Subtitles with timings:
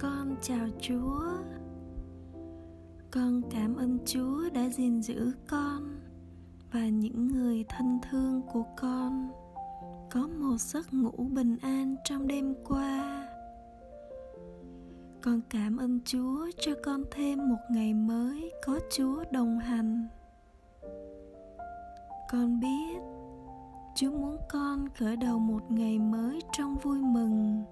[0.00, 1.22] con chào chúa.
[3.10, 6.00] Con cảm ơn chúa đã gìn giữ con
[6.72, 9.30] và những người thân thương của con.
[10.10, 13.28] Có một giấc ngủ bình an trong đêm qua.
[15.20, 20.08] Con cảm ơn chúa cho con thêm một ngày mới có chúa đồng hành
[22.30, 23.00] con biết.
[23.94, 27.64] Chúa muốn con khởi đầu một ngày mới trong vui mừng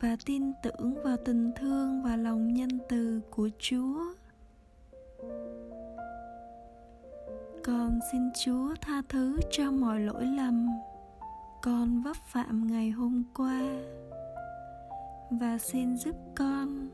[0.00, 4.00] và tin tưởng vào tình thương và lòng nhân từ của chúa.
[7.64, 10.68] Con xin chúa tha thứ cho mọi lỗi lầm
[11.62, 13.62] con vấp phạm ngày hôm qua
[15.30, 16.88] và xin giúp con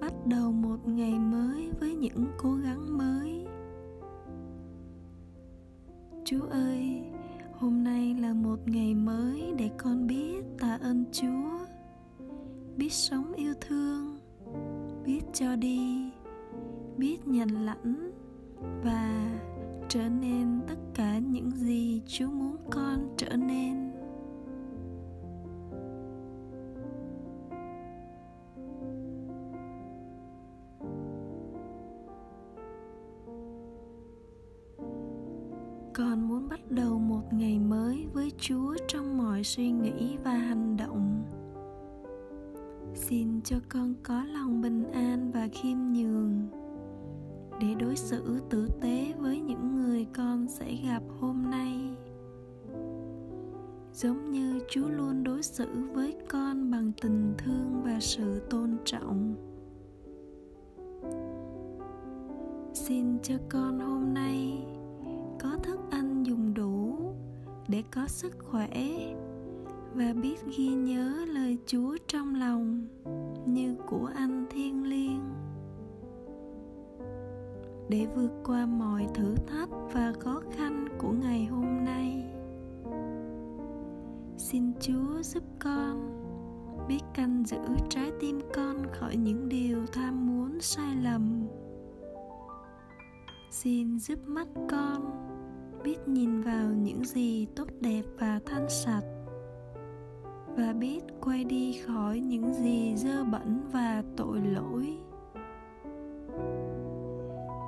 [0.00, 3.37] bắt đầu một ngày mới với những cố gắng mới
[6.30, 7.02] chúa ơi,
[7.52, 11.66] hôm nay là một ngày mới để con biết tạ ơn chúa,
[12.76, 14.18] biết sống yêu thương,
[15.04, 16.10] biết cho đi,
[16.96, 18.10] biết nhận lãnh
[18.84, 19.30] và
[19.88, 23.87] trở nên tất cả những gì chúa muốn con trở nên.
[35.98, 40.76] Con muốn bắt đầu một ngày mới với chúa trong mọi suy nghĩ và hành
[40.76, 41.24] động.
[42.94, 46.48] Xin cho con có lòng bình an và khiêm nhường.
[47.60, 51.96] Để đối xử tử tế với những người con sẽ gặp hôm nay.
[53.92, 59.34] Giống như chúa luôn đối xử với con bằng tình thương và sự tôn trọng.
[62.72, 64.64] Xin cho con hôm nay
[65.40, 66.98] có thức ăn dùng đủ
[67.68, 68.68] để có sức khỏe
[69.94, 72.86] và biết ghi nhớ lời chúa trong lòng
[73.46, 75.20] như của anh thiên liêng.
[77.88, 82.24] Để vượt qua mọi thử thách và khó khăn của ngày hôm nay,
[84.36, 86.14] xin chúa giúp con
[86.88, 91.46] biết canh giữ trái tim con khỏi những điều tham muốn sai lầm.
[93.50, 95.17] Xin giúp mắt con
[95.84, 99.04] biết nhìn vào những gì tốt đẹp và thanh sạch,
[100.56, 104.98] và biết quay đi khỏi những gì dơ bẩn và tội lỗi.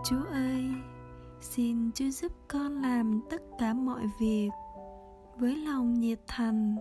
[0.05, 0.65] Chúa ơi,
[1.41, 4.51] xin chúa giúp con làm tất cả mọi việc
[5.37, 6.77] với lòng nhiệt thành,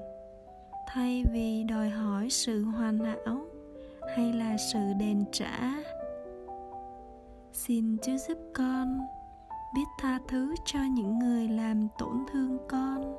[0.87, 3.45] thay vì đòi hỏi sự hoàn hảo
[4.15, 5.83] hay là sự đền trả.
[7.53, 8.99] Xin chúa giúp con
[9.73, 13.17] biết tha thứ cho những người làm tổn thương con.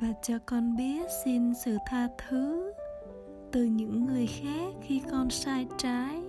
[0.00, 2.72] Và cho con biết xin sự tha thứ
[3.52, 6.22] từ những người khác khi con sai trái.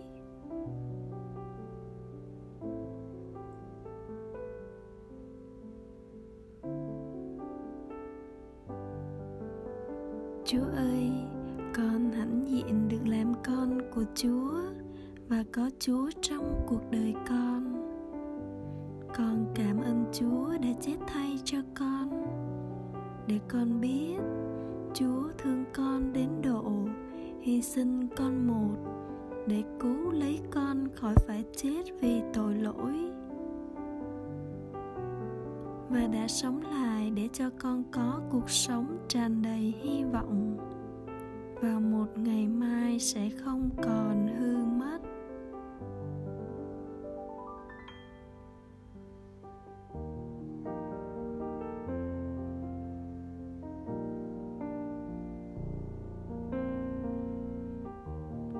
[10.45, 11.11] Chúa ơi,
[11.75, 14.61] con hãnh diện được làm con của chúa
[15.27, 17.86] và có chúa trong cuộc đời con
[19.15, 22.25] con cảm ơn chúa đã chết thay cho con,
[23.27, 24.17] để con biết
[24.93, 26.63] chúa thương con đến độ
[27.41, 28.75] hy sinh con một,
[29.47, 33.11] để cứu lấy con khỏi phải chết vì tội lỗi.
[35.89, 40.57] Và đã sống lại để cho con có cuộc sống tràn đầy hy vọng.
[41.61, 44.99] Và một ngày mai sẽ không còn hư mất.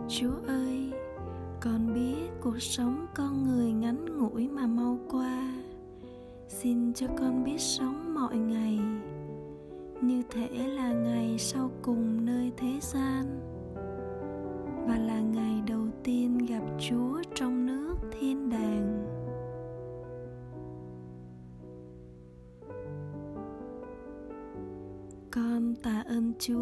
[0.10, 0.92] Chúa ơi,
[1.60, 5.54] con biết cuộc sống con người ngắn ngủi mà mau qua.
[6.48, 8.80] Xin cho con biết sống mọi ngày,
[10.02, 13.26] như thể là ngày sau cùng nơi thế gian,
[14.88, 15.87] và là ngày đầu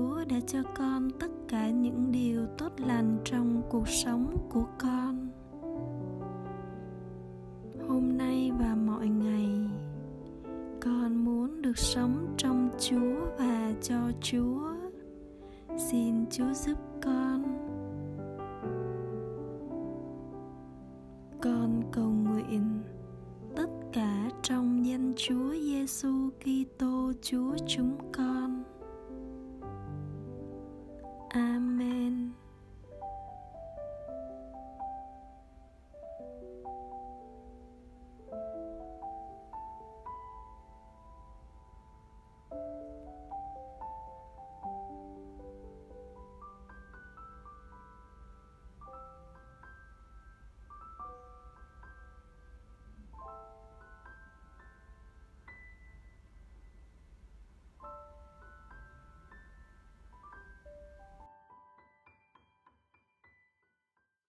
[0.06, 5.30] Chúa đã cho con tất cả những điều tốt lành trong cuộc sống của con.
[7.88, 9.50] Hôm nay và mọi ngày,
[10.82, 14.74] con muốn được sống trong Chúa và cho Chúa.
[15.78, 17.44] Xin Chúa giúp con.
[21.42, 22.82] Con cầu nguyện
[23.56, 28.05] tất cả trong danh Chúa Giêsu Kitô Chúa chúng